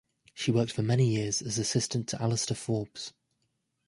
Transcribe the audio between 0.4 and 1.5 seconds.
worked for many years